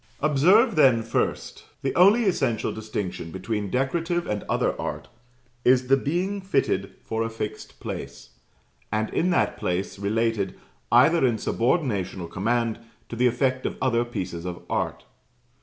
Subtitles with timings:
[0.19, 5.09] Observe, then, first the only essential distinction between Decorative and other art
[5.63, 8.31] is the being fitted for a fixed place;
[8.91, 10.55] and in that place, related,
[10.91, 12.79] either in subordination or command,
[13.09, 15.05] to the effect of other pieces of art.